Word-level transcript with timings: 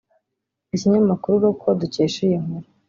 Ikinyamakuru 0.75 1.41
Local 1.43 1.75
dukesha 1.81 2.19
iyi 2.25 2.37
nkuru 2.43 2.67